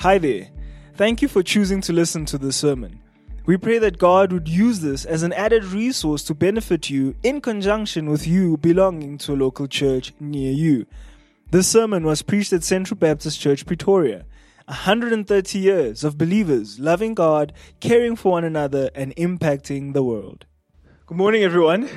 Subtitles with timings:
[0.00, 0.48] Hi there.
[0.94, 3.02] Thank you for choosing to listen to this sermon.
[3.44, 7.42] We pray that God would use this as an added resource to benefit you in
[7.42, 10.86] conjunction with you belonging to a local church near you.
[11.50, 14.24] This sermon was preached at Central Baptist Church, Pretoria.
[14.68, 20.46] 130 years of believers loving God, caring for one another, and impacting the world.
[21.04, 21.90] Good morning, everyone.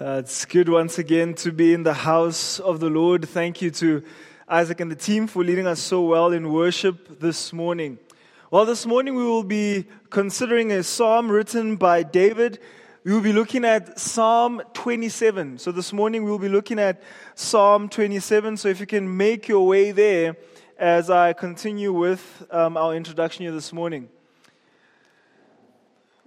[0.00, 3.28] Uh, it's good once again to be in the house of the Lord.
[3.28, 4.02] Thank you to
[4.50, 7.98] Isaac and the team for leading us so well in worship this morning.
[8.50, 12.58] Well, this morning we will be considering a psalm written by David.
[13.04, 15.58] We will be looking at Psalm 27.
[15.58, 17.02] So this morning we will be looking at
[17.34, 18.56] Psalm 27.
[18.56, 20.34] So if you can make your way there
[20.78, 24.08] as I continue with um, our introduction here this morning.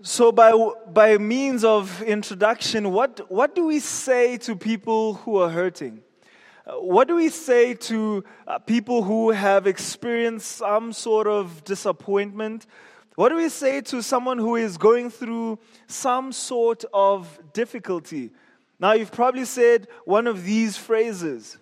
[0.03, 0.51] So, by,
[0.91, 6.01] by means of introduction, what, what do we say to people who are hurting?
[6.79, 12.65] What do we say to uh, people who have experienced some sort of disappointment?
[13.15, 18.31] What do we say to someone who is going through some sort of difficulty?
[18.79, 21.57] Now, you've probably said one of these phrases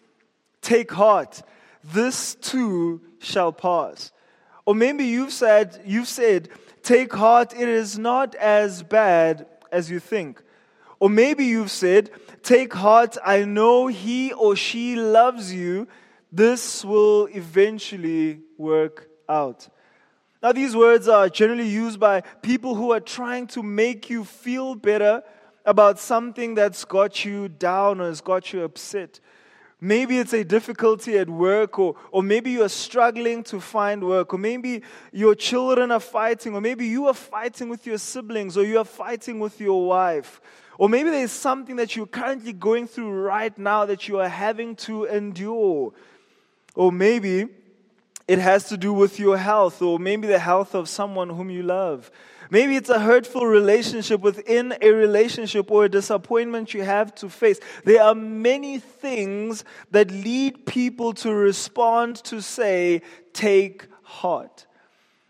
[0.61, 1.41] Take heart,
[1.83, 4.11] this too shall pass.
[4.65, 6.49] Or maybe you've said, you've said,
[6.83, 10.43] Take heart, it is not as bad as you think.
[11.00, 12.11] Or maybe you've said,
[12.44, 15.88] Take heart, I know he or she loves you.
[16.31, 19.67] This will eventually work out.
[20.42, 24.75] Now, these words are generally used by people who are trying to make you feel
[24.75, 25.22] better
[25.66, 29.20] about something that's got you down or has got you upset.
[29.81, 34.33] Maybe it's a difficulty at work, or, or maybe you are struggling to find work,
[34.33, 34.81] or maybe
[35.14, 38.86] your children are fighting, or maybe you are fighting with your siblings, or you are
[38.86, 40.42] fighting with your wife.
[40.80, 44.77] Or maybe there's something that you're currently going through right now that you are having
[44.77, 45.91] to endure.
[46.73, 47.49] Or maybe
[48.30, 51.63] it has to do with your health, or maybe the health of someone whom you
[51.63, 52.09] love.
[52.49, 57.59] Maybe it's a hurtful relationship within a relationship or a disappointment you have to face.
[57.83, 63.02] There are many things that lead people to respond to say,
[63.33, 64.65] take heart.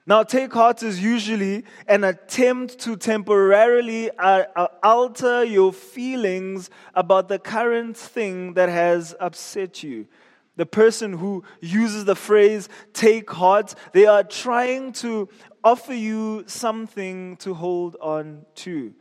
[0.09, 7.27] Now, take heart is usually an attempt to temporarily uh, uh, alter your feelings about
[7.27, 10.07] the current thing that has upset you.
[10.55, 15.29] The person who uses the phrase take heart, they are trying to
[15.63, 18.95] offer you something to hold on to.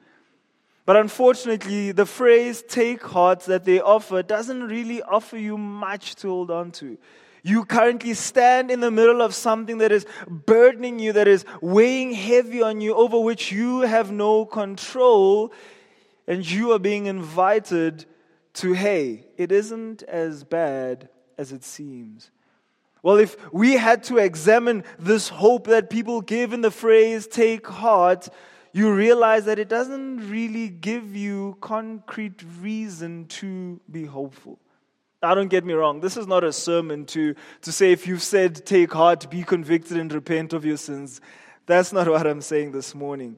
[0.85, 6.29] But unfortunately, the phrase take heart that they offer doesn't really offer you much to
[6.29, 6.99] hold on to.
[7.43, 12.13] You currently stand in the middle of something that is burdening you, that is weighing
[12.13, 15.53] heavy on you, over which you have no control,
[16.27, 18.05] and you are being invited
[18.55, 22.31] to, hey, it isn't as bad as it seems.
[23.03, 27.67] Well, if we had to examine this hope that people give in the phrase take
[27.67, 28.29] heart,
[28.73, 34.59] you realize that it doesn't really give you concrete reason to be hopeful.
[35.21, 35.99] Now, don't get me wrong.
[35.99, 39.97] This is not a sermon to, to say if you've said take heart, be convicted,
[39.97, 41.21] and repent of your sins.
[41.67, 43.37] That's not what I'm saying this morning.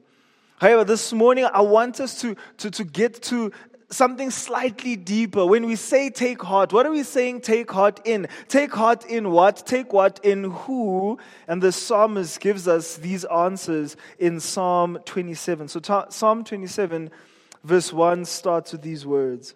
[0.59, 3.51] However, this morning I want us to, to, to get to
[3.89, 5.43] something slightly deeper.
[5.43, 8.27] When we say take heart, what are we saying take heart in?
[8.47, 9.65] Take heart in what?
[9.65, 11.17] Take what in who?
[11.47, 15.67] And the psalmist gives us these answers in Psalm 27.
[15.67, 17.09] So, Psalm 27,
[17.63, 19.55] verse 1 starts with these words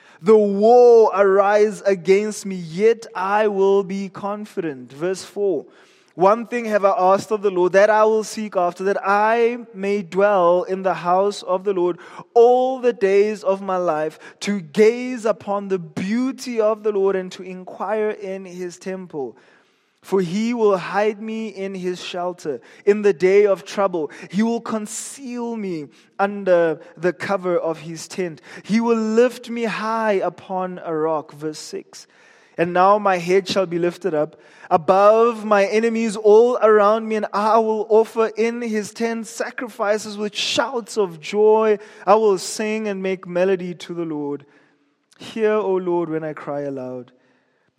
[0.23, 4.93] The war arise against me, yet I will be confident.
[4.93, 5.65] Verse 4.
[6.13, 9.65] One thing have I asked of the Lord, that I will seek after, that I
[9.73, 11.97] may dwell in the house of the Lord
[12.35, 17.31] all the days of my life, to gaze upon the beauty of the Lord and
[17.31, 19.37] to inquire in his temple.
[20.01, 24.09] For he will hide me in his shelter in the day of trouble.
[24.31, 28.41] He will conceal me under the cover of his tent.
[28.63, 31.33] He will lift me high upon a rock.
[31.33, 32.07] Verse 6.
[32.57, 34.39] And now my head shall be lifted up
[34.69, 40.35] above my enemies all around me, and I will offer in his tent sacrifices with
[40.35, 41.77] shouts of joy.
[42.05, 44.45] I will sing and make melody to the Lord.
[45.17, 47.13] Hear, O Lord, when I cry aloud.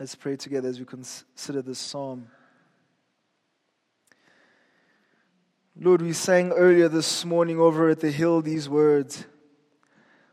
[0.00, 2.26] Let's pray together as we consider this psalm.
[5.78, 9.24] Lord, we sang earlier this morning over at the hill these words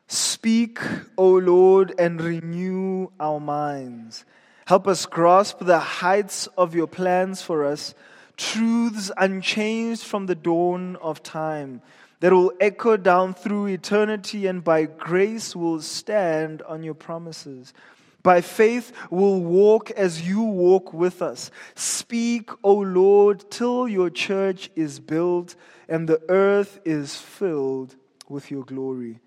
[0.08, 0.80] Speak,
[1.16, 4.26] O Lord, and renew our minds.
[4.66, 7.94] Help us grasp the heights of your plans for us,
[8.38, 11.84] truths unchanged from the dawn of time
[12.20, 17.74] that will echo down through eternity and by grace will stand on your promises.
[18.24, 21.50] By faith, we'll walk as you walk with us.
[21.76, 25.56] Speak, O Lord, till your church is built
[25.90, 27.96] and the earth is filled
[28.30, 29.20] with your glory.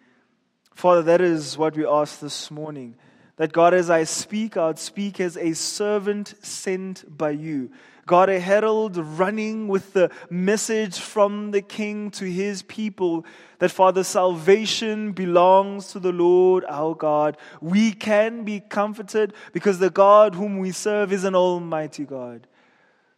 [0.74, 2.96] Father, that is what we ask this morning.
[3.36, 7.70] That God, as I speak, I would speak as a servant sent by you.
[8.06, 13.24] God, a herald running with the message from the King to his people
[13.58, 17.36] that, Father, salvation belongs to the Lord our God.
[17.60, 22.46] We can be comforted because the God whom we serve is an almighty God.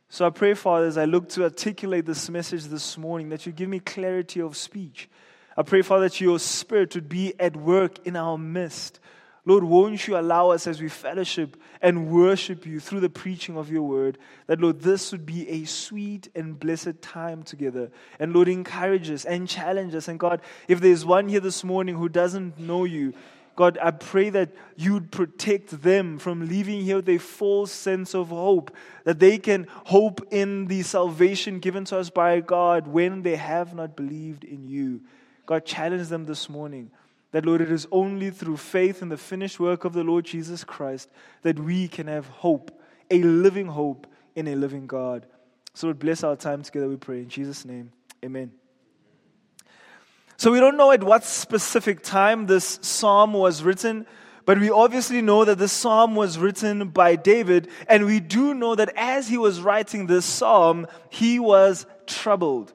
[0.09, 3.53] So I pray, Father, as I look to articulate this message this morning, that you
[3.53, 5.09] give me clarity of speech.
[5.57, 9.01] I pray, Father, that your spirit would be at work in our midst.
[9.47, 13.71] Lord, won't you allow us as we fellowship and worship you through the preaching of
[13.71, 17.93] your word, that, Lord, this would be a sweet and blessed time together.
[18.19, 20.09] And, Lord, encourage us and challenge us.
[20.09, 23.15] And, God, if there's one here this morning who doesn't know you,
[23.55, 28.29] God, I pray that you'd protect them from leaving here with a false sense of
[28.29, 33.37] hope, that they can hope in the salvation given to us by God when they
[33.37, 35.03] have not believed in you.
[35.47, 36.91] God, challenge them this morning
[37.37, 40.65] that, Lord, it is only through faith in the finished work of the Lord Jesus
[40.65, 41.11] Christ
[41.43, 42.71] that we can have hope,
[43.11, 45.27] a living hope in a living God.
[45.75, 47.19] So, Lord, bless our time together, we pray.
[47.19, 47.93] In Jesus' name,
[48.25, 48.53] amen.
[50.39, 54.07] So, we don't know at what specific time this psalm was written,
[54.47, 58.75] but we obviously know that this psalm was written by David, and we do know
[58.77, 62.73] that as he was writing this psalm, he was troubled.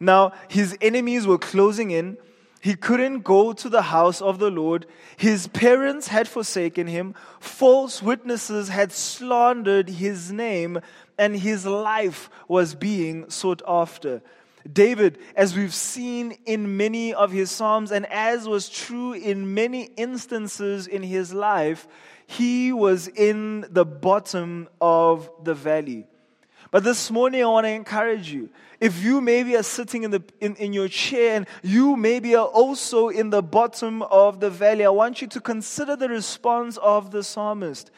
[0.00, 2.18] Now, his enemies were closing in.
[2.60, 4.86] He couldn't go to the house of the Lord.
[5.16, 7.14] His parents had forsaken him.
[7.40, 10.80] False witnesses had slandered his name,
[11.18, 14.22] and his life was being sought after.
[14.70, 19.84] David, as we've seen in many of his Psalms, and as was true in many
[19.96, 21.88] instances in his life,
[22.26, 26.06] he was in the bottom of the valley.
[26.70, 28.48] But this morning, I want to encourage you.
[28.78, 32.46] If you maybe are sitting in, the, in, in your chair and you maybe are
[32.46, 37.10] also in the bottom of the valley, I want you to consider the response of
[37.10, 37.90] the psalmist.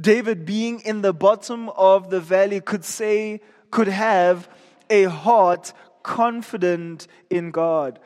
[0.00, 4.48] David, being in the bottom of the valley, could say, could have
[4.88, 7.98] a heart confident in God.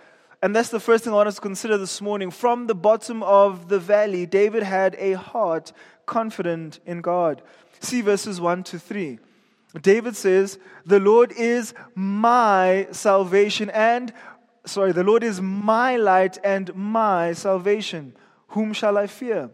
[0.43, 2.31] And that's the first thing I want us to consider this morning.
[2.31, 5.73] From the bottom of the valley, David had a heart
[6.07, 7.43] confident in God.
[7.81, 9.19] See verses 1 to 3.
[9.83, 14.13] David says, The Lord is my salvation and,
[14.65, 18.15] sorry, the Lord is my light and my salvation.
[18.49, 19.51] Whom shall I fear?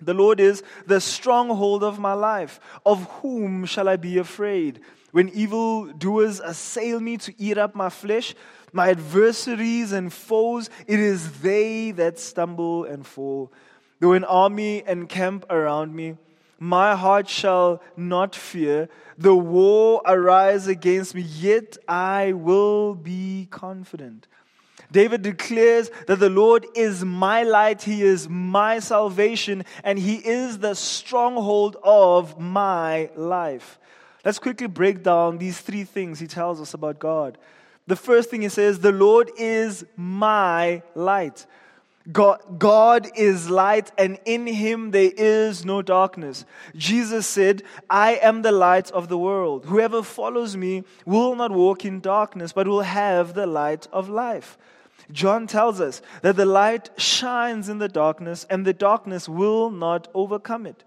[0.00, 2.58] The Lord is the stronghold of my life.
[2.86, 4.80] Of whom shall I be afraid?
[5.12, 8.34] When evildoers assail me to eat up my flesh,
[8.72, 13.52] my adversaries and foes, it is they that stumble and fall.
[13.98, 16.16] Though an army encamp around me,
[16.60, 18.90] my heart shall not fear.
[19.16, 24.28] The war arise against me, yet I will be confident.
[24.92, 30.58] David declares that the Lord is my light, He is my salvation, and He is
[30.58, 33.78] the stronghold of my life.
[34.22, 37.38] Let's quickly break down these three things He tells us about God.
[37.86, 41.46] The first thing He says, The Lord is my light.
[42.12, 46.44] God, God is light, and in him there is no darkness.
[46.74, 49.66] Jesus said, I am the light of the world.
[49.66, 54.56] Whoever follows me will not walk in darkness, but will have the light of life.
[55.12, 60.08] John tells us that the light shines in the darkness, and the darkness will not
[60.14, 60.84] overcome it.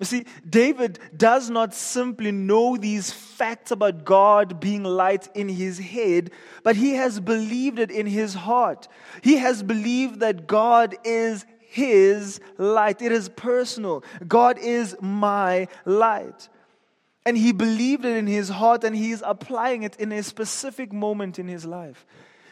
[0.00, 5.78] You see, David does not simply know these facts about God being light in his
[5.78, 6.30] head,
[6.62, 8.88] but he has believed it in his heart.
[9.22, 13.02] He has believed that God is his light.
[13.02, 14.02] It is personal.
[14.26, 16.48] God is my light.
[17.26, 20.94] And he believed it in his heart and he is applying it in a specific
[20.94, 22.06] moment in his life.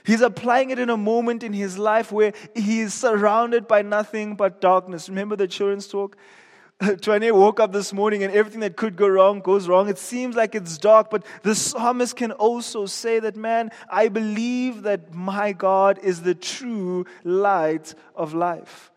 [0.05, 4.37] He's applying it in a moment in his life where he is surrounded by nothing
[4.37, 5.09] but darkness.
[5.09, 6.17] Remember the children's talk?
[7.01, 9.89] Twane woke up this morning and everything that could go wrong goes wrong.
[9.89, 14.83] It seems like it's dark, but the psalmist can also say that, man, I believe
[14.83, 18.93] that my God is the true light of life.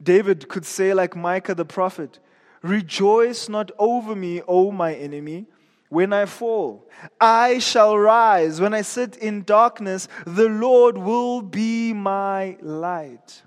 [0.00, 2.20] David could say, like Micah the prophet,
[2.62, 5.46] Rejoice not over me, O my enemy,
[5.88, 6.88] when I fall.
[7.20, 8.60] I shall rise.
[8.60, 13.42] When I sit in darkness, the Lord will be my light.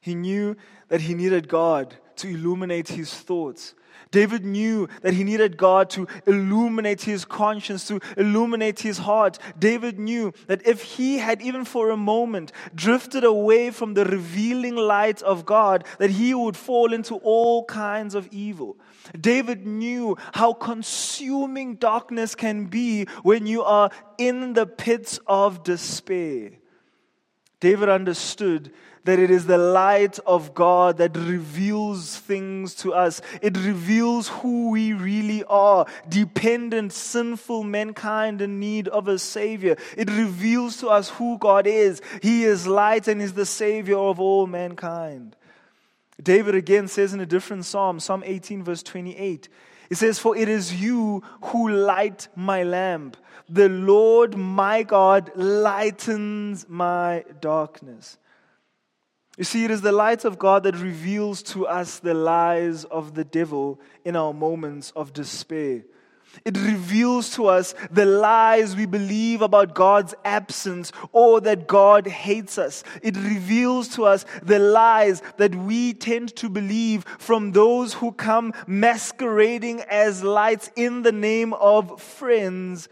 [0.00, 0.56] He knew
[0.88, 3.74] that he needed God to illuminate his thoughts.
[4.10, 9.38] David knew that he needed God to illuminate his conscience, to illuminate his heart.
[9.58, 14.74] David knew that if he had even for a moment drifted away from the revealing
[14.74, 18.76] light of God, that he would fall into all kinds of evil.
[19.18, 26.52] David knew how consuming darkness can be when you are in the pits of despair.
[27.60, 28.72] David understood
[29.04, 33.20] that it is the light of God that reveals things to us.
[33.40, 39.76] It reveals who we really are dependent, sinful mankind in need of a Savior.
[39.96, 42.02] It reveals to us who God is.
[42.22, 45.36] He is light and is the Savior of all mankind.
[46.22, 49.48] David again says in a different psalm, Psalm 18, verse 28,
[49.88, 53.16] it says, For it is you who light my lamp.
[53.48, 58.18] The Lord my God lightens my darkness.
[59.40, 63.14] You see, it is the light of God that reveals to us the lies of
[63.14, 65.82] the devil in our moments of despair.
[66.44, 72.58] It reveals to us the lies we believe about God's absence or that God hates
[72.58, 72.84] us.
[73.02, 78.52] It reveals to us the lies that we tend to believe from those who come
[78.66, 82.90] masquerading as lights in the name of friends,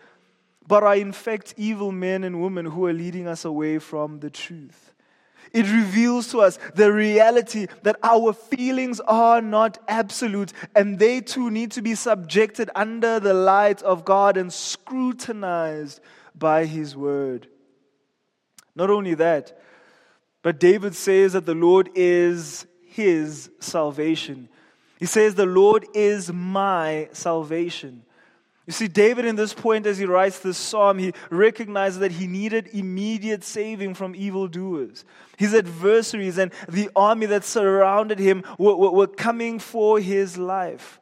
[0.66, 4.30] but are in fact evil men and women who are leading us away from the
[4.30, 4.87] truth.
[5.52, 11.50] It reveals to us the reality that our feelings are not absolute and they too
[11.50, 16.00] need to be subjected under the light of God and scrutinized
[16.34, 17.48] by His Word.
[18.74, 19.58] Not only that,
[20.42, 22.66] but David says that the Lord is
[22.98, 24.48] his salvation.
[24.98, 28.02] He says, The Lord is my salvation.
[28.68, 32.26] You see, David, in this point, as he writes this psalm, he recognizes that he
[32.26, 35.06] needed immediate saving from evildoers.
[35.38, 41.00] His adversaries and the army that surrounded him were, were, were coming for his life.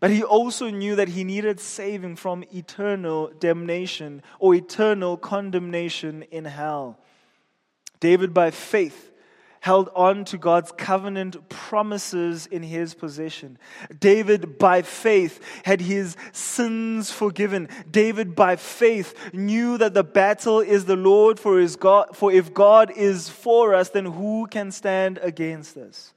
[0.00, 6.44] But he also knew that he needed saving from eternal damnation or eternal condemnation in
[6.44, 6.98] hell.
[8.00, 9.12] David, by faith,
[9.60, 13.58] held on to God's covenant promises in his possession.
[13.98, 17.68] David, by faith, had his sins forgiven.
[17.90, 22.54] David, by faith, knew that the battle is the Lord for his God, for if
[22.54, 26.12] God is for us, then who can stand against us?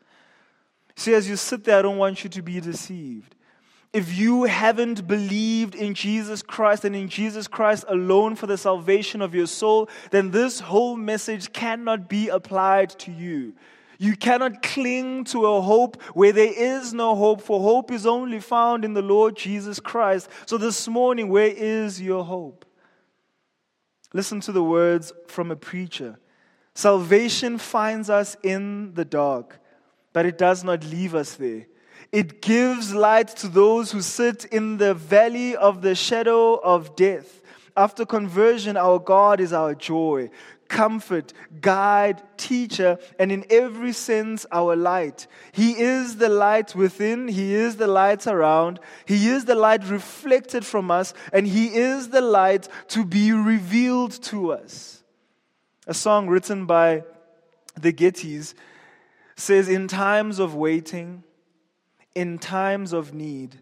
[0.96, 3.36] See, as you sit there, I don't want you to be deceived
[3.94, 9.22] if you haven't believed in Jesus Christ and in Jesus Christ alone for the salvation
[9.22, 13.54] of your soul, then this whole message cannot be applied to you.
[14.00, 18.40] You cannot cling to a hope where there is no hope, for hope is only
[18.40, 20.30] found in the Lord Jesus Christ.
[20.46, 22.66] So this morning, where is your hope?
[24.14, 26.18] Listen to the words from a preacher
[26.74, 29.60] Salvation finds us in the dark,
[30.14, 31.68] but it does not leave us there.
[32.12, 37.42] It gives light to those who sit in the valley of the shadow of death.
[37.76, 40.30] After conversion, our God is our joy,
[40.68, 45.28] comfort, guide, teacher, and in every sense, our light.
[45.54, 50.66] He is the light within, He is the light around, He is the light reflected
[50.66, 55.02] from us, and He is the light to be revealed to us.
[55.88, 57.04] A song written by
[57.80, 58.54] the Gettys
[59.38, 61.24] says, In times of waiting,
[62.16, 63.60] in times of need.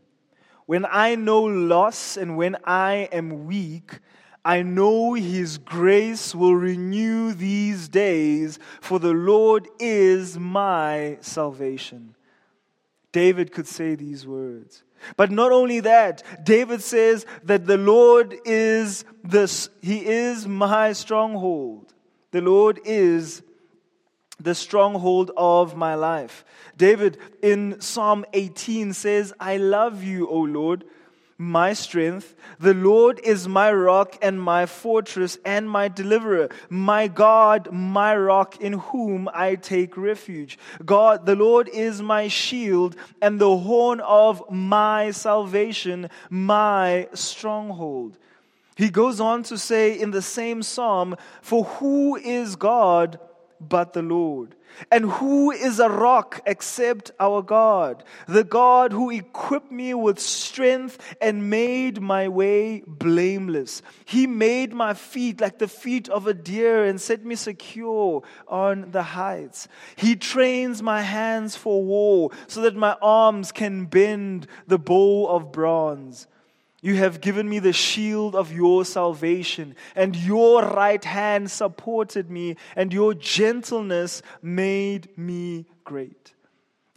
[0.65, 3.99] When I know loss and when I am weak,
[4.45, 12.15] I know his grace will renew these days, for the Lord is my salvation.
[13.11, 14.83] David could say these words.
[15.17, 21.93] But not only that, David says that the Lord is this, he is my stronghold.
[22.31, 23.41] The Lord is
[24.39, 26.45] the stronghold of my life.
[26.77, 30.85] David in Psalm 18 says, I love you, O Lord
[31.41, 32.35] my strength.
[32.59, 38.59] The Lord is my rock and my fortress and my deliverer, my God, my rock
[38.59, 40.59] in whom I take refuge.
[40.85, 48.17] God, the Lord is my shield and the horn of my salvation, my stronghold.
[48.75, 53.17] He goes on to say in the same psalm, For who is God
[53.59, 54.55] but the Lord?
[54.91, 58.03] And who is a rock except our God?
[58.27, 63.81] The God who equipped me with strength and made my way blameless.
[64.05, 68.91] He made my feet like the feet of a deer and set me secure on
[68.91, 69.67] the heights.
[69.95, 75.51] He trains my hands for war so that my arms can bend the bow of
[75.51, 76.27] bronze.
[76.81, 82.55] You have given me the shield of your salvation, and your right hand supported me,
[82.75, 86.33] and your gentleness made me great.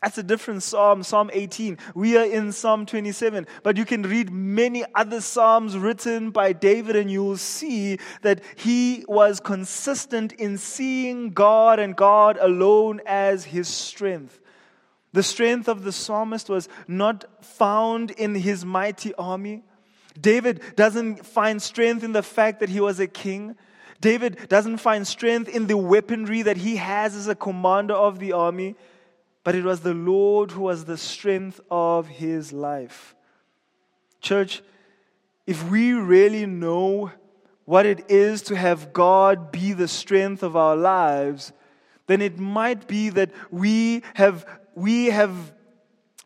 [0.03, 1.79] That's a different psalm, Psalm 18.
[1.95, 6.97] We are in Psalm 27, but you can read many other psalms written by David,
[6.97, 13.69] and you'll see that he was consistent in seeing God and God alone as his
[13.69, 14.41] strength.
[15.13, 19.63] The strength of the psalmist was not found in his mighty army
[20.21, 23.57] David doesn't find strength in the fact that he was a king.
[24.01, 28.33] David doesn't find strength in the weaponry that he has as a commander of the
[28.33, 28.75] army,
[29.45, 33.15] but it was the Lord who was the strength of his life.
[34.21, 34.63] Church,
[35.47, 37.11] if we really know
[37.65, 41.53] what it is to have God be the strength of our lives,
[42.07, 45.53] then it might be that we have, we have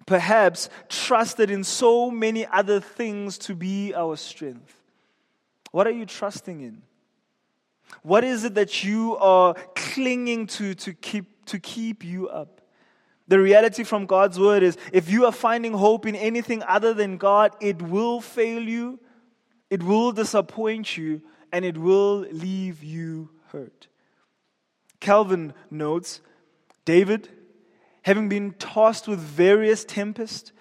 [0.07, 4.81] perhaps trusted in so many other things to be our strength.
[5.73, 6.83] What are you trusting in?
[8.03, 12.61] What is it that you are clinging to to keep, to keep you up?
[13.29, 17.17] The reality from God's word is if you are finding hope in anything other than
[17.17, 19.01] God, it will fail you,
[19.69, 23.89] it will disappoint you, and it will leave you hurt.
[25.01, 26.21] Calvin notes
[26.85, 27.29] David
[28.07, 30.53] having been tossed with various tempests,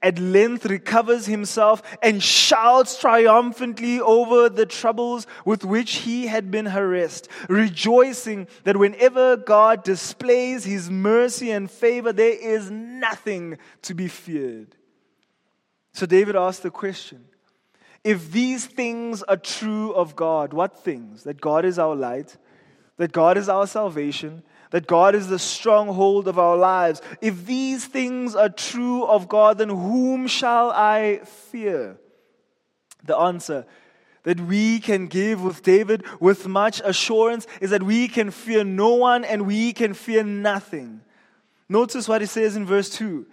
[0.00, 6.64] at length recovers himself and shouts triumphantly over the troubles with which he had been
[6.64, 14.08] harassed, rejoicing that whenever God displays his mercy and favor, there is nothing to be
[14.08, 14.74] feared.
[15.92, 17.26] So David asked the question
[18.02, 21.24] if these things are true of God, what things?
[21.24, 22.38] That God is our light,
[22.96, 24.42] that God is our salvation,
[24.74, 27.00] that God is the stronghold of our lives.
[27.20, 31.20] If these things are true of God, then whom shall I
[31.52, 31.96] fear?
[33.04, 33.66] The answer
[34.24, 38.94] that we can give with David with much assurance is that we can fear no
[38.94, 41.02] one and we can fear nothing.
[41.68, 43.24] Notice what he says in verse 2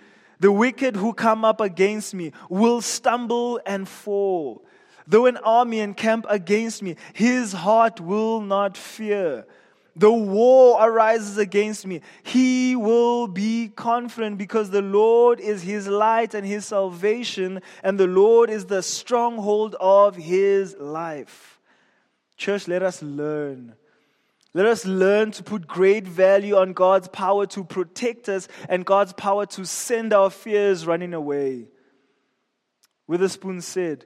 [0.42, 4.64] The wicked who come up against me will stumble and fall.
[5.08, 9.48] Though an army encamp against me, his heart will not fear
[9.96, 16.34] the war arises against me, he will be confident because the Lord is his light
[16.34, 21.60] and his salvation, and the Lord is the stronghold of his life.
[22.38, 23.76] Church, let us learn.
[24.54, 29.14] Let us learn to put great value on God's power to protect us and God's
[29.14, 31.68] power to send our fears running away.
[33.08, 34.06] Witherspoon said,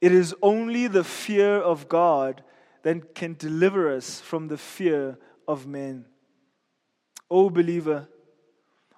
[0.00, 2.42] It is only the fear of God
[2.82, 6.06] then can deliver us from the fear of men.
[7.30, 8.08] Oh, believer,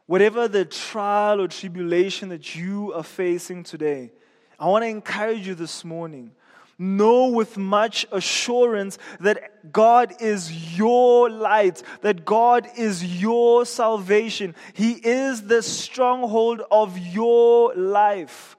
[0.06, 4.12] whatever the trial or tribulation that you are facing today,
[4.58, 6.32] I want to encourage you this morning.
[6.78, 14.54] Know with much assurance that God is your light, that God is your salvation.
[14.72, 18.56] He is the stronghold of your life.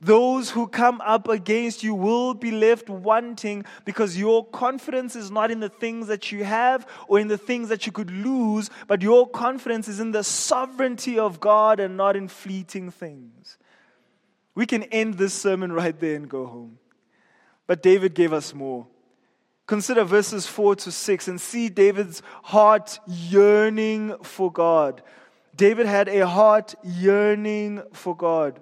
[0.00, 5.50] Those who come up against you will be left wanting because your confidence is not
[5.50, 9.02] in the things that you have or in the things that you could lose, but
[9.02, 13.58] your confidence is in the sovereignty of God and not in fleeting things.
[14.54, 16.78] We can end this sermon right there and go home.
[17.66, 18.86] But David gave us more.
[19.66, 25.02] Consider verses 4 to 6 and see David's heart yearning for God.
[25.56, 28.60] David had a heart yearning for God.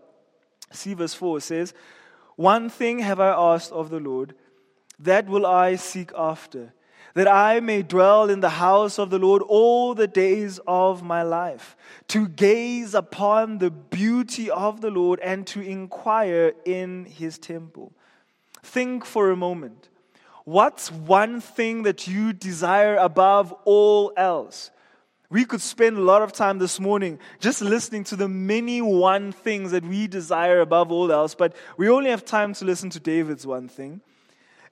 [0.72, 1.74] See verse 4 says,
[2.36, 4.34] One thing have I asked of the Lord,
[4.98, 6.72] that will I seek after,
[7.14, 11.22] that I may dwell in the house of the Lord all the days of my
[11.22, 11.76] life,
[12.08, 17.92] to gaze upon the beauty of the Lord and to inquire in his temple.
[18.62, 19.88] Think for a moment.
[20.44, 24.70] What's one thing that you desire above all else?
[25.34, 29.32] We could spend a lot of time this morning just listening to the many one
[29.32, 33.00] things that we desire above all else, but we only have time to listen to
[33.00, 34.00] David's one thing.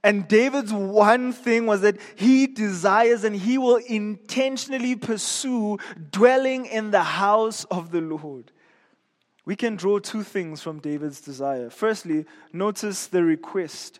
[0.04, 5.78] And David's one thing was that he desires and he will intentionally pursue
[6.12, 8.52] dwelling in the house of the Lord.
[9.44, 11.70] We can draw two things from David's desire.
[11.70, 13.98] Firstly, notice the request.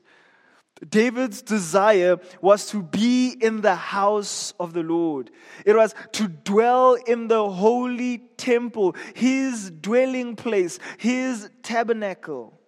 [0.89, 5.31] David's desire was to be in the house of the Lord.
[5.65, 12.59] It was to dwell in the holy temple, his dwelling place, his tabernacle.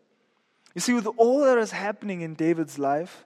[0.75, 3.25] You see, with all that is happening in David's life,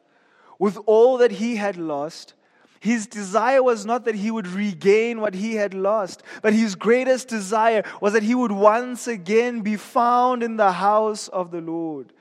[0.58, 2.34] with all that he had lost,
[2.80, 7.28] his desire was not that he would regain what he had lost, but his greatest
[7.28, 12.12] desire was that he would once again be found in the house of the Lord.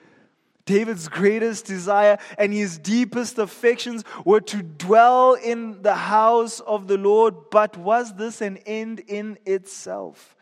[0.68, 6.98] David's greatest desire and his deepest affections were to dwell in the house of the
[6.98, 10.36] Lord, but was this an end in itself?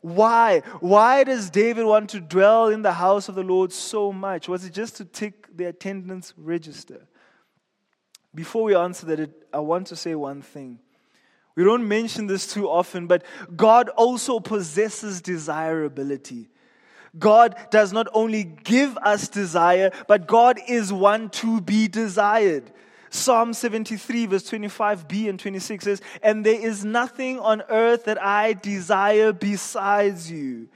[0.00, 0.60] Why?
[0.80, 4.48] Why does David want to dwell in the house of the Lord so much?
[4.48, 7.06] Was it just to tick the attendance register?
[8.34, 10.78] Before we answer that, I want to say one thing.
[11.56, 16.48] We don't mention this too often, but God also possesses desirability.
[17.18, 22.70] God does not only give us desire, but God is one to be desired.
[23.10, 28.52] Psalm 73, verse 25b and 26 says, And there is nothing on earth that I
[28.52, 30.68] desire besides you.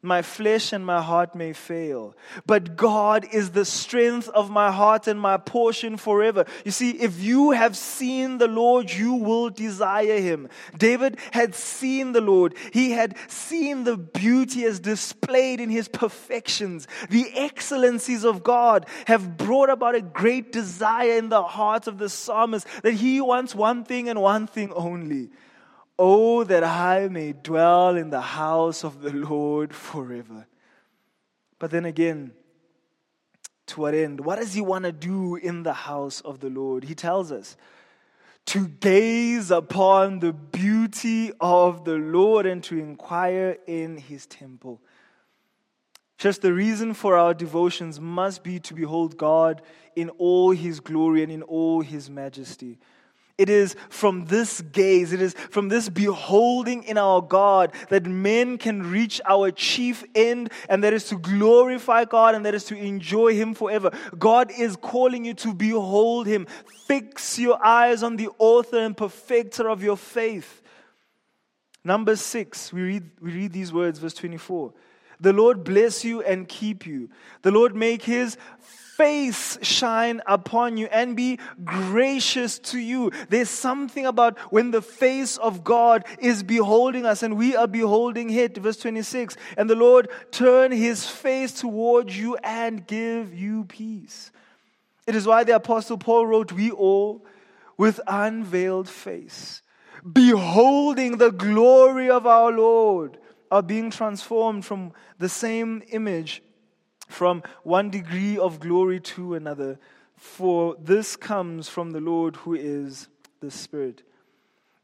[0.00, 2.14] My flesh and my heart may fail,
[2.46, 6.44] but God is the strength of my heart and my portion forever.
[6.64, 10.48] You see, if you have seen the Lord, you will desire him.
[10.76, 16.86] David had seen the Lord, he had seen the beauty as displayed in his perfections.
[17.10, 22.08] The excellencies of God have brought about a great desire in the heart of the
[22.08, 25.30] psalmist that he wants one thing and one thing only
[25.98, 30.46] Oh, that I may dwell in the house of the Lord forever.
[31.58, 32.32] But then again,
[33.66, 34.20] to what end?
[34.20, 36.84] What does he want to do in the house of the Lord?
[36.84, 37.56] He tells us
[38.46, 44.80] to gaze upon the beauty of the Lord and to inquire in his temple.
[46.16, 49.62] Just the reason for our devotions must be to behold God
[49.94, 52.78] in all his glory and in all his majesty.
[53.38, 58.58] It is from this gaze, it is from this beholding in our God that men
[58.58, 62.76] can reach our chief end, and that is to glorify God and that is to
[62.76, 63.92] enjoy Him forever.
[64.18, 66.48] God is calling you to behold Him.
[66.86, 70.60] Fix your eyes on the author and perfecter of your faith.
[71.84, 74.72] Number six, we read, we read these words, verse 24.
[75.20, 77.08] The Lord bless you and keep you.
[77.42, 78.36] The Lord make his
[78.98, 83.12] face shine upon you and be gracious to you.
[83.28, 88.28] There's something about when the face of God is beholding us and we are beholding
[88.30, 88.56] it.
[88.56, 94.32] Verse 26 And the Lord turn his face towards you and give you peace.
[95.06, 97.24] It is why the Apostle Paul wrote, We all
[97.76, 99.62] with unveiled face,
[100.12, 103.16] beholding the glory of our Lord,
[103.48, 106.42] are being transformed from the same image
[107.08, 109.78] from one degree of glory to another,
[110.16, 113.08] for this comes from the Lord who is
[113.40, 114.02] the Spirit.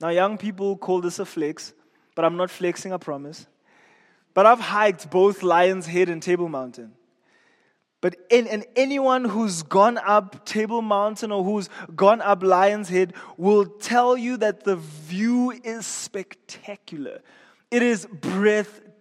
[0.00, 1.72] Now, young people call this a flex,
[2.14, 3.46] but I'm not flexing, I promise.
[4.32, 6.92] But I've hiked both Lion's Head and Table Mountain.
[8.00, 13.14] But in, and anyone who's gone up Table Mountain or who's gone up Lion's Head
[13.38, 17.22] will tell you that the view is spectacular.
[17.70, 18.06] It is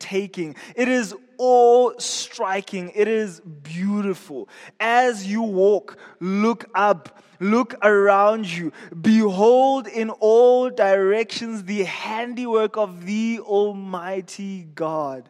[0.04, 0.56] breathtaking.
[0.76, 2.92] It is all striking.
[2.96, 4.50] It is beautiful.
[4.80, 8.72] As you walk, look up, look around you.
[9.02, 15.30] Behold in all directions the handiwork of the Almighty God.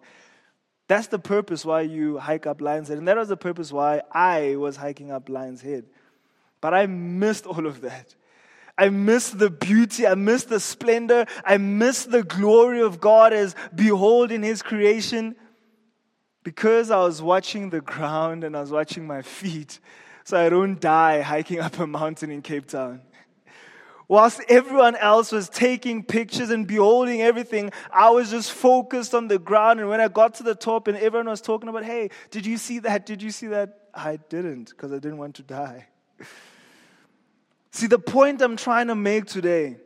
[0.88, 2.98] That's the purpose why you hike up Lion's Head.
[2.98, 5.86] And that was the purpose why I was hiking up Lion's Head.
[6.62, 8.14] But I missed all of that.
[8.78, 10.08] I miss the beauty.
[10.08, 11.26] I miss the splendor.
[11.46, 15.36] I miss the glory of God as behold in His creation
[16.44, 19.80] because I was watching the ground and I was watching my feet
[20.24, 23.02] so I don't die hiking up a mountain in Cape Town.
[24.08, 29.40] Whilst everyone else was taking pictures and beholding everything, I was just focused on the
[29.40, 29.80] ground.
[29.80, 32.58] And when I got to the top and everyone was talking about, hey, did you
[32.58, 33.06] see that?
[33.06, 33.90] Did you see that?
[33.94, 35.88] I didn't because I didn't want to die.
[37.74, 39.78] See, the point I'm trying to make today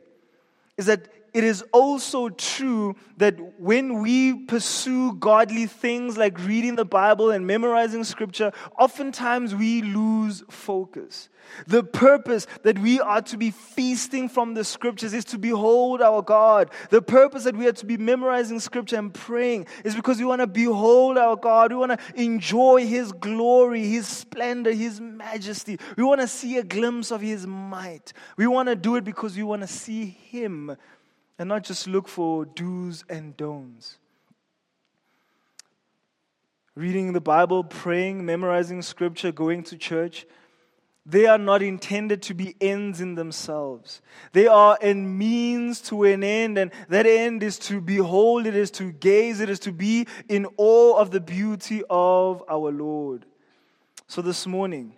[0.76, 6.84] is that it is also true that when we pursue godly things like reading the
[6.84, 11.28] Bible and memorizing scripture, oftentimes we lose focus.
[11.66, 16.22] The purpose that we are to be feasting from the scriptures is to behold our
[16.22, 16.70] God.
[16.90, 20.40] The purpose that we are to be memorizing scripture and praying is because we want
[20.40, 21.72] to behold our God.
[21.72, 25.78] We want to enjoy His glory, His splendor, His majesty.
[25.96, 28.12] We want to see a glimpse of His might.
[28.36, 30.76] We want to do it because we want to see Him
[31.38, 33.98] and not just look for do's and don'ts.
[36.74, 40.26] Reading the Bible, praying, memorizing scripture, going to church,
[41.04, 44.02] they are not intended to be ends in themselves.
[44.32, 48.70] They are a means to an end, and that end is to behold, it is
[48.72, 53.24] to gaze, it is to be in awe of the beauty of our Lord.
[54.06, 54.94] So this morning,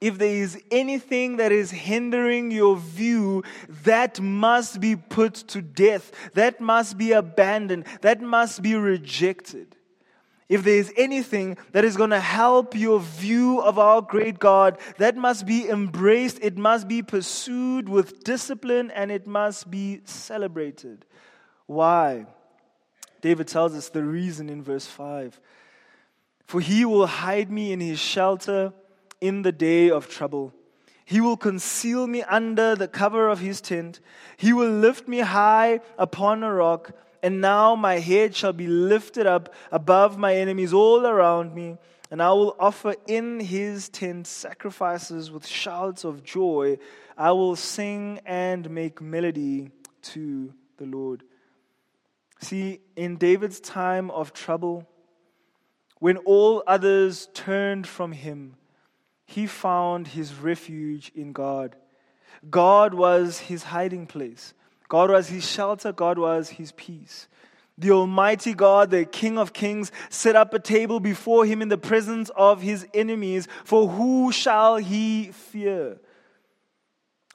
[0.00, 3.42] if there is anything that is hindering your view,
[3.84, 6.12] that must be put to death.
[6.34, 7.86] That must be abandoned.
[8.02, 9.76] That must be rejected.
[10.48, 14.78] If there is anything that is going to help your view of our great God,
[14.98, 21.06] that must be embraced, it must be pursued with discipline, and it must be celebrated.
[21.66, 22.26] Why?
[23.22, 25.40] David tells us the reason in verse 5
[26.44, 28.74] For he will hide me in his shelter
[29.24, 30.52] in the day of trouble.
[31.06, 34.00] He will conceal me under the cover of his tent.
[34.36, 36.92] He will lift me high upon a rock.
[37.22, 41.78] And now my head shall be lifted up above my enemies all around me.
[42.10, 46.76] And I will offer in his tent sacrifices with shouts of joy.
[47.16, 49.70] I will sing and make melody
[50.12, 51.22] to the Lord.
[52.40, 54.86] See, in David's time of trouble,
[55.98, 58.56] when all others turned from him,
[59.26, 61.76] he found his refuge in God.
[62.50, 64.54] God was his hiding place.
[64.88, 65.92] God was his shelter.
[65.92, 67.28] God was his peace.
[67.76, 71.78] The Almighty God, the King of Kings, set up a table before him in the
[71.78, 73.48] presence of his enemies.
[73.64, 75.98] For who shall he fear?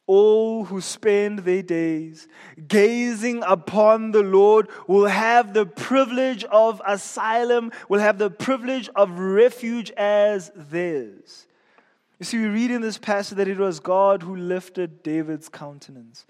[0.07, 2.27] All who spend their days
[2.67, 9.19] gazing upon the Lord will have the privilege of asylum, will have the privilege of
[9.19, 11.45] refuge as theirs.
[12.19, 16.25] You see, we read in this passage that it was God who lifted David's countenance.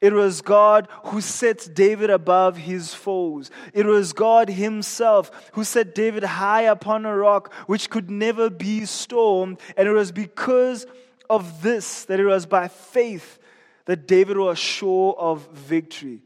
[0.00, 3.50] It was God who set David above his foes.
[3.72, 8.86] It was God himself who set David high upon a rock which could never be
[8.86, 9.60] stormed.
[9.76, 10.86] And it was because
[11.30, 13.38] of this that it was by faith
[13.84, 16.22] that David was sure of victory.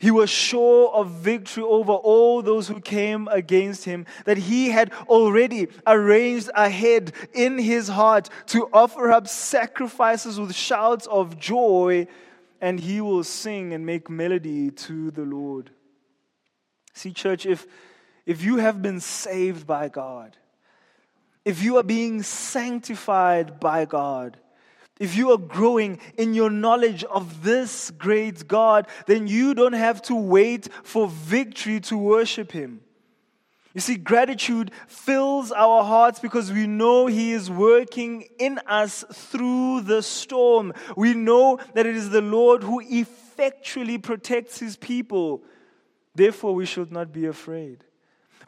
[0.00, 4.94] He was sure of victory over all those who came against him, that he had
[5.08, 12.06] already arranged ahead in his heart to offer up sacrifices with shouts of joy,
[12.62, 15.70] and he will sing and make melody to the Lord.
[16.94, 17.66] See, church, if,
[18.24, 20.34] if you have been saved by God,
[21.44, 24.38] if you are being sanctified by God,
[25.00, 30.02] if you are growing in your knowledge of this great God, then you don't have
[30.02, 32.82] to wait for victory to worship Him.
[33.72, 39.82] You see, gratitude fills our hearts because we know He is working in us through
[39.82, 40.74] the storm.
[40.96, 45.42] We know that it is the Lord who effectually protects His people.
[46.14, 47.84] Therefore, we should not be afraid.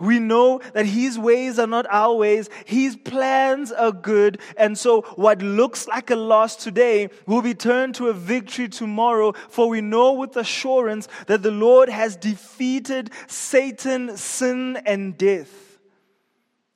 [0.02, 2.50] We know that His ways are not our ways.
[2.66, 4.40] His plans are good.
[4.56, 9.32] And so what looks like a loss today will be turned to a victory tomorrow.
[9.48, 15.78] For we know with assurance that the Lord has defeated Satan, sin, and death.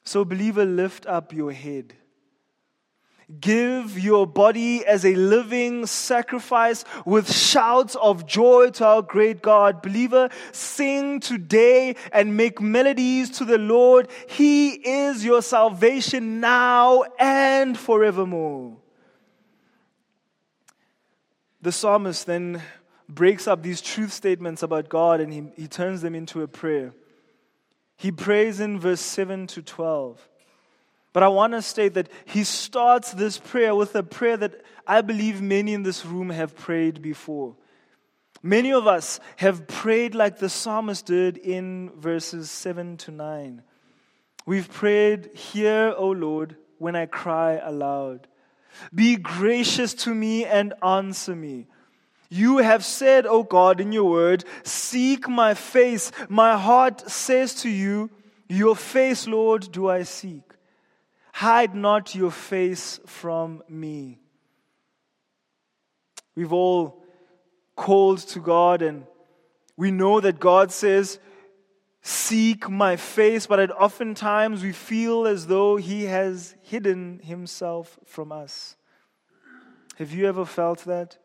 [0.04, 1.94] So believer, lift up your head.
[3.40, 9.82] Give your body as a living sacrifice with shouts of joy to our great God.
[9.82, 14.08] Believer, sing today and make melodies to the Lord.
[14.28, 18.76] He is your salvation now and forevermore.
[21.62, 22.62] The psalmist then
[23.08, 26.92] breaks up these truth statements about God and he, he turns them into a prayer.
[27.96, 30.28] He prays in verse 7 to 12.
[31.16, 35.00] But I want to state that he starts this prayer with a prayer that I
[35.00, 37.56] believe many in this room have prayed before.
[38.42, 43.62] Many of us have prayed like the psalmist did in verses 7 to 9.
[44.44, 48.28] We've prayed, Hear, O Lord, when I cry aloud.
[48.94, 51.66] Be gracious to me and answer me.
[52.28, 56.12] You have said, O God, in your word, Seek my face.
[56.28, 58.10] My heart says to you,
[58.50, 60.45] Your face, Lord, do I seek.
[61.36, 64.20] Hide not your face from me.
[66.34, 67.04] We've all
[67.74, 69.04] called to God, and
[69.76, 71.18] we know that God says,
[72.00, 78.74] Seek my face, but oftentimes we feel as though He has hidden Himself from us.
[79.96, 81.18] Have you ever felt that?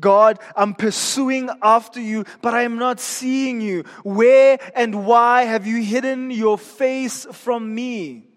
[0.00, 3.84] God, I'm pursuing after you, but I am not seeing you.
[4.02, 8.27] Where and why have you hidden your face from me?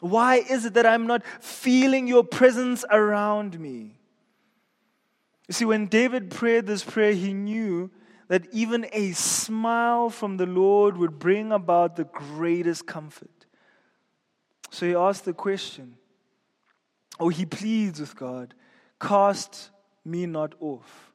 [0.00, 3.98] Why is it that I'm not feeling your presence around me?
[5.48, 7.90] You see, when David prayed this prayer, he knew
[8.28, 13.46] that even a smile from the Lord would bring about the greatest comfort.
[14.70, 15.96] So he asked the question,
[17.18, 18.54] or he pleads with God,
[19.00, 19.70] cast
[20.04, 21.09] me not off.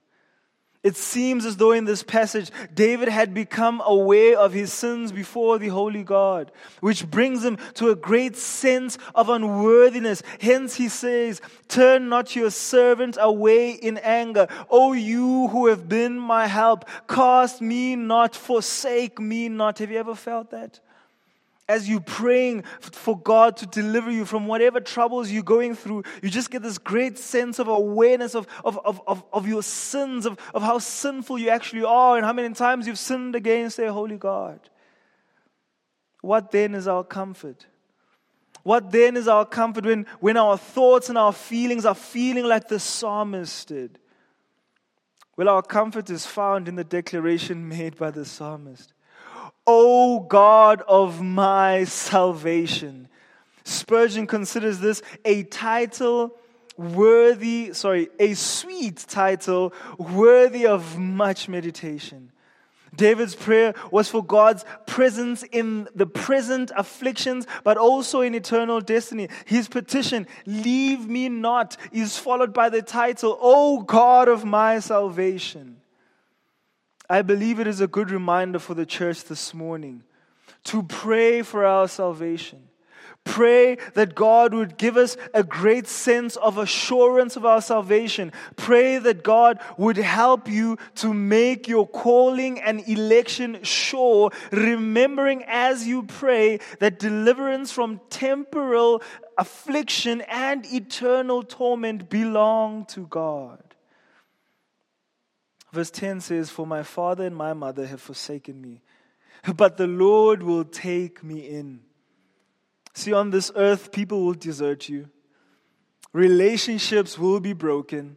[0.85, 5.57] It seems as though in this passage, David had become aware of his sins before
[5.57, 10.21] the holy God, which brings him to a great sense of unworthiness.
[10.39, 14.47] Hence, he says, Turn not your servant away in anger.
[14.69, 19.79] O you who have been my help, cast me not, forsake me not.
[19.79, 20.81] Have you ever felt that?
[21.67, 26.29] As you're praying for God to deliver you from whatever troubles you're going through, you
[26.29, 30.37] just get this great sense of awareness of, of, of, of, of your sins, of,
[30.53, 34.17] of how sinful you actually are, and how many times you've sinned against a holy
[34.17, 34.59] God.
[36.21, 37.65] What then is our comfort?
[38.63, 42.67] What then is our comfort when, when our thoughts and our feelings are feeling like
[42.67, 43.99] the psalmist did?
[45.37, 48.93] Well, our comfort is found in the declaration made by the psalmist.
[49.65, 53.07] O God of my salvation.
[53.63, 56.35] Spurgeon considers this a title
[56.77, 62.31] worthy, sorry, a sweet title worthy of much meditation.
[62.95, 69.29] David's prayer was for God's presence in the present afflictions, but also in eternal destiny.
[69.45, 75.77] His petition, Leave me not, is followed by the title, O God of my salvation.
[77.09, 80.03] I believe it is a good reminder for the church this morning
[80.65, 82.67] to pray for our salvation.
[83.23, 88.31] Pray that God would give us a great sense of assurance of our salvation.
[88.55, 95.87] Pray that God would help you to make your calling and election sure, remembering as
[95.87, 99.01] you pray that deliverance from temporal
[99.39, 103.64] affliction and eternal torment belong to God.
[105.75, 108.79] Verse 10 says, For my father and my mother have forsaken me,
[109.57, 111.81] but the Lord will take me in.
[112.93, 115.09] See, on this earth, people will desert you,
[116.13, 118.15] relationships will be broken.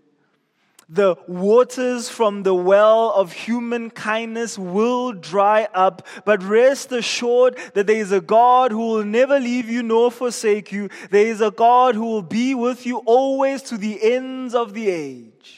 [0.88, 7.88] The waters from the well of human kindness will dry up, but rest assured that
[7.88, 10.90] there is a God who will never leave you nor forsake you.
[11.10, 14.88] There is a God who will be with you always to the ends of the
[14.88, 15.57] age.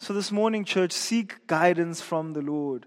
[0.00, 2.86] So, this morning, church, seek guidance from the Lord.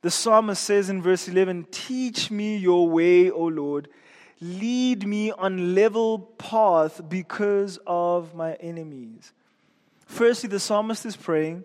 [0.00, 3.88] The psalmist says in verse 11, Teach me your way, O Lord.
[4.40, 9.32] Lead me on level path because of my enemies.
[10.06, 11.64] Firstly, the psalmist is praying,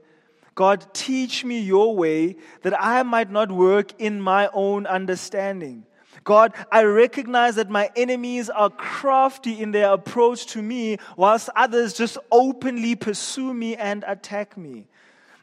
[0.55, 5.85] God, teach me your way that I might not work in my own understanding.
[6.29, 11.91] God, I recognize that my enemies are crafty in their approach to me, whilst others
[11.93, 14.85] just openly pursue me and attack me.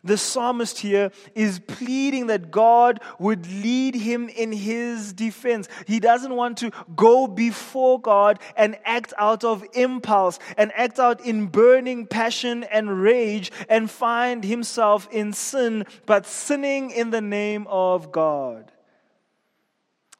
[0.04, 5.66] The psalmist here is pleading that God would lead him in his defense.
[5.88, 11.20] He doesn't want to go before God and act out of impulse and act out
[11.26, 17.66] in burning passion and rage and find himself in sin, but sinning in the name
[17.66, 18.70] of God.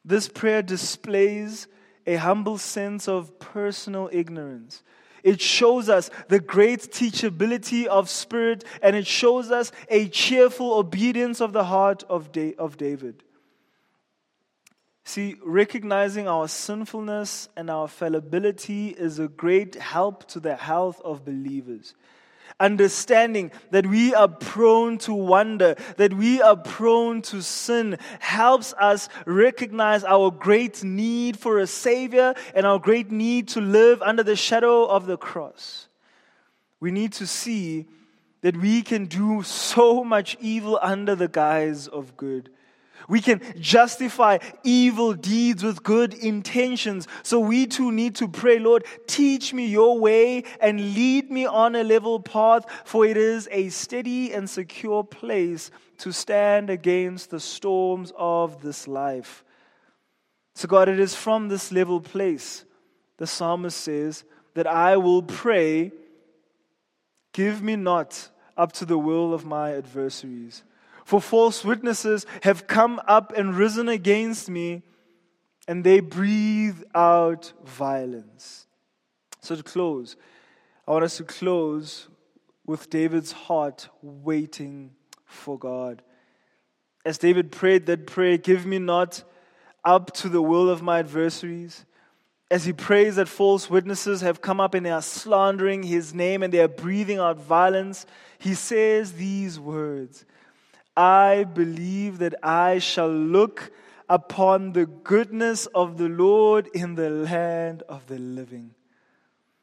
[0.07, 1.67] This prayer displays
[2.05, 4.81] a humble sense of personal ignorance.
[5.21, 11.41] It shows us the great teachability of spirit, and it shows us a cheerful obedience
[11.41, 13.21] of the heart of, of David.
[15.03, 21.25] See, recognizing our sinfulness and our fallibility is a great help to the health of
[21.25, 21.95] believers
[22.59, 29.09] understanding that we are prone to wonder, that we are prone to sin, helps us
[29.25, 34.35] recognize our great need for a Savior and our great need to live under the
[34.35, 35.87] shadow of the cross.
[36.79, 37.87] We need to see
[38.41, 42.49] that we can do so much evil under the guise of good.
[43.07, 47.07] We can justify evil deeds with good intentions.
[47.23, 51.75] So we too need to pray, Lord, teach me your way and lead me on
[51.75, 57.39] a level path, for it is a steady and secure place to stand against the
[57.39, 59.43] storms of this life.
[60.55, 62.65] So, God, it is from this level place,
[63.17, 65.91] the psalmist says, that I will pray
[67.31, 70.63] give me not up to the will of my adversaries.
[71.07, 74.81] For false witnesses have come up and risen against me,
[75.65, 78.67] and they breathe out violence.
[79.39, 80.17] So, to close,
[80.85, 82.09] I want us to close
[82.65, 84.91] with David's heart waiting
[85.23, 86.01] for God.
[87.05, 89.23] As David prayed that prayer, give me not
[89.85, 91.85] up to the will of my adversaries.
[92.51, 96.43] As he prays that false witnesses have come up and they are slandering his name
[96.43, 98.05] and they are breathing out violence,
[98.39, 100.25] he says these words
[100.97, 103.71] I believe that I shall look
[104.09, 108.71] upon the goodness of the Lord in the land of the living.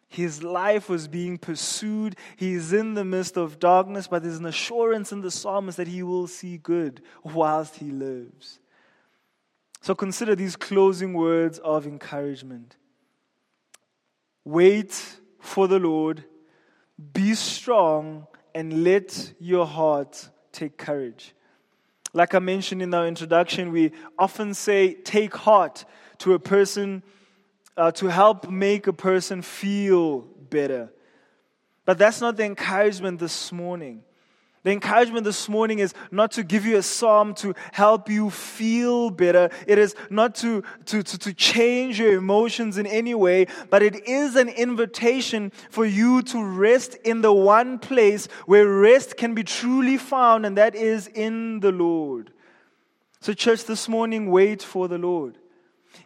[0.07, 2.15] His life was being pursued.
[2.37, 5.89] He is in the midst of darkness, but there's an assurance in the psalmist that
[5.89, 8.61] he will see good whilst he lives.
[9.81, 12.77] So consider these closing words of encouragement.
[14.45, 16.23] Wait for the Lord,
[17.13, 21.35] be strong, and let your heart take courage.
[22.13, 25.85] Like I mentioned in our introduction, we often say, take heart
[26.19, 27.03] to a person
[27.77, 30.93] uh, to help make a person feel better.
[31.85, 34.05] But that's not the encouragement this morning.
[34.65, 39.11] The encouragement this morning is not to give you a psalm to help you feel
[39.11, 39.51] better.
[39.67, 44.09] It is not to, to, to, to, change your emotions in any way, but it
[44.09, 49.45] is an invitation for you to rest in the one place where rest can be
[49.45, 52.33] truly found, and that is in the Lord.
[53.21, 55.37] So, church, this morning, wait for the Lord.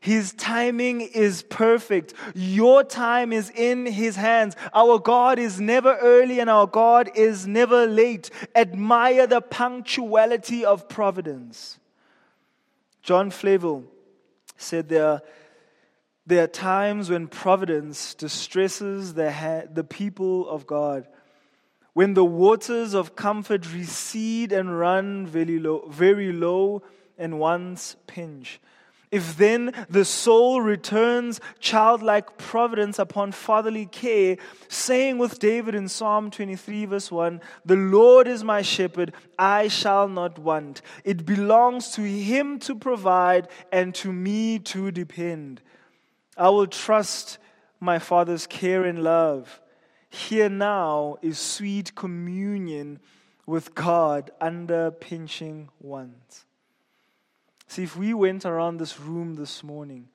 [0.01, 2.15] His timing is perfect.
[2.35, 4.57] Your time is in His hands.
[4.73, 8.31] Our God is never early and our God is never late.
[8.55, 11.79] Admire the punctuality of providence.
[13.03, 13.85] John Flavel
[14.57, 15.23] said there are,
[16.27, 21.09] there are times when providence distresses the, ha- the people of God.
[21.95, 26.83] When the waters of comfort recede and run very low, very low
[27.17, 28.61] and once pinch.
[29.11, 34.37] If then the soul returns childlike providence upon fatherly care,
[34.69, 40.09] saying with David in Psalm 23, verse 1, The Lord is my shepherd, I shall
[40.09, 40.83] not want.
[41.05, 45.63] It belongs to him to provide and to me to depend.
[46.37, 47.39] I will trust
[47.81, 49.61] my father's care and love.
[50.11, 53.01] Here now is sweet communion
[53.47, 56.45] with God under pinching ones.
[57.69, 60.09] See, if we went around this room this morning,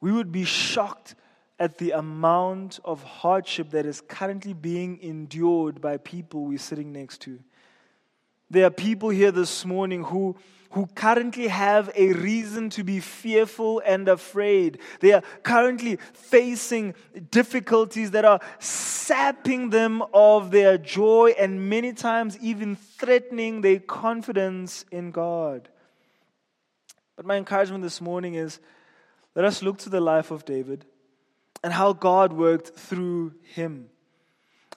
[0.00, 1.14] we would be shocked
[1.58, 7.20] at the amount of hardship that is currently being endured by people we're sitting next
[7.22, 7.38] to.
[8.50, 10.34] There are people here this morning who,
[10.70, 14.78] who currently have a reason to be fearful and afraid.
[15.00, 16.94] They are currently facing
[17.30, 24.86] difficulties that are sapping them of their joy and many times even threatening their confidence
[24.90, 25.68] in God.
[27.18, 28.60] But my encouragement this morning is
[29.34, 30.84] let us look to the life of David
[31.64, 33.88] and how God worked through him.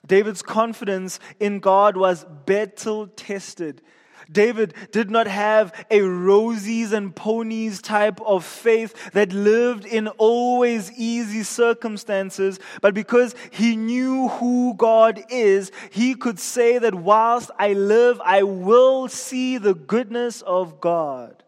[0.04, 3.80] David's confidence in God was battle tested.
[4.28, 10.90] David did not have a roses and ponies type of faith that lived in always
[10.98, 17.74] easy circumstances, but because he knew who God is, he could say that whilst I
[17.74, 21.42] live, I will see the goodness of God.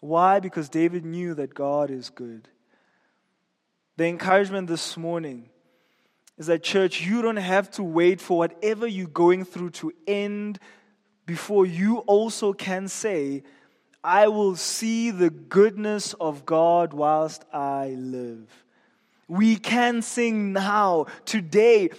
[0.00, 0.40] Why?
[0.40, 2.48] Because David knew that God is good.
[3.96, 5.48] The encouragement this morning
[6.36, 10.58] is that, church, you don't have to wait for whatever you're going through to end
[11.24, 13.42] before you also can say,
[14.04, 18.64] I will see the goodness of God whilst I live.
[19.28, 21.90] We can sing now, today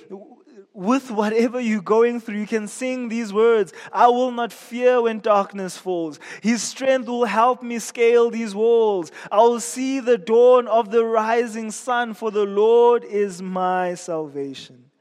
[0.77, 5.19] with whatever you're going through, you can sing these words I will not fear when
[5.19, 6.19] darkness falls.
[6.43, 9.11] His strength will help me scale these walls.
[9.31, 14.91] I will see the dawn of the rising sun, for the Lord is my salvation.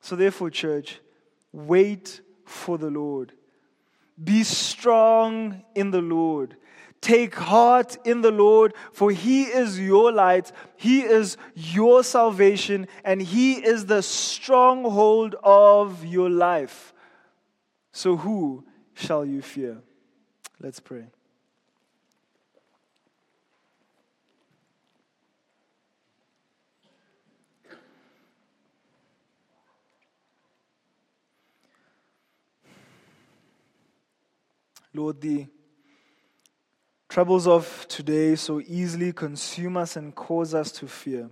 [0.00, 0.98] So, therefore, church,
[1.52, 3.32] wait for the Lord.
[4.22, 6.56] Be strong in the Lord.
[7.04, 13.20] Take heart in the Lord, for He is your light, He is your salvation, and
[13.20, 16.94] He is the stronghold of your life.
[17.92, 19.82] So, who shall you fear?
[20.58, 21.04] Let's pray.
[34.94, 35.48] Lord, the
[37.14, 41.30] Troubles of today so easily consume us and cause us to fear.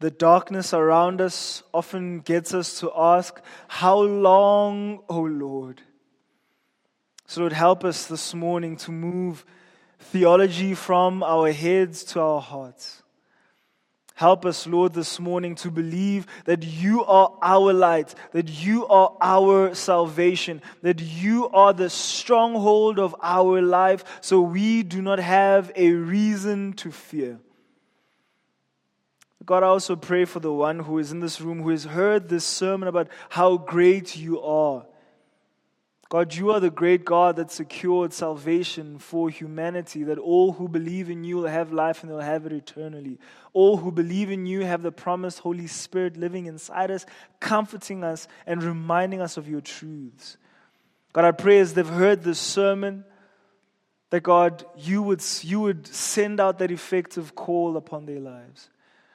[0.00, 5.80] The darkness around us often gets us to ask, How long, O Lord?
[7.26, 9.46] So, Lord, help us this morning to move
[9.98, 13.02] theology from our heads to our hearts.
[14.18, 19.16] Help us, Lord, this morning to believe that you are our light, that you are
[19.20, 25.70] our salvation, that you are the stronghold of our life, so we do not have
[25.76, 27.38] a reason to fear.
[29.44, 32.28] God, I also pray for the one who is in this room who has heard
[32.28, 34.84] this sermon about how great you are.
[36.08, 41.10] God, you are the great God that secured salvation for humanity, that all who believe
[41.10, 43.18] in you will have life and they'll have it eternally.
[43.52, 47.04] All who believe in you have the promised Holy Spirit living inside us,
[47.40, 50.38] comforting us and reminding us of your truths.
[51.12, 53.04] God, I pray as they've heard this sermon,
[54.10, 58.70] that God, you would, you would send out that effective call upon their lives.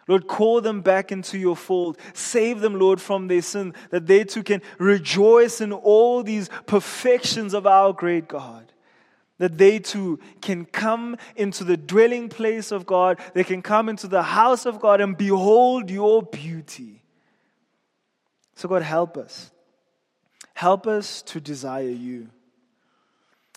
[0.08, 1.97] Lord, call them back into your fold.
[2.14, 7.54] Save them, Lord, from their sin, that they too can rejoice in all these perfections
[7.54, 8.72] of our great God.
[9.38, 14.08] That they too can come into the dwelling place of God, they can come into
[14.08, 17.01] the house of God and behold your beauty.
[18.56, 19.51] So, God, help us.
[20.54, 22.30] Help us to desire you.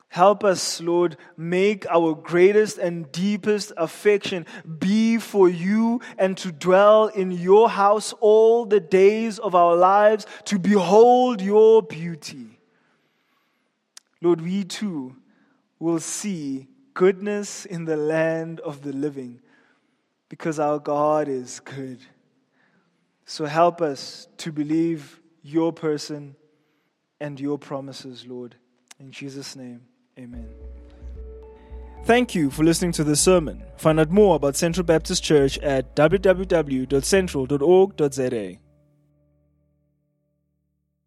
[0.09, 4.47] Help us, Lord, make our greatest and deepest affection
[4.79, 10.27] be for you and to dwell in your house all the days of our lives
[10.45, 12.59] to behold your beauty.
[14.23, 15.17] Lord, we too
[15.79, 19.41] will see goodness in the land of the living
[20.29, 21.99] because our God is good.
[23.27, 26.37] So help us to believe your person
[27.21, 28.55] and your promises, Lord.
[28.99, 29.83] In Jesus' name.
[30.19, 30.49] Amen.
[32.05, 33.63] Thank you for listening to this sermon.
[33.77, 38.59] Find out more about Central Baptist Church at www.central.org.za.